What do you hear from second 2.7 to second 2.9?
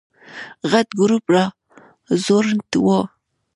و.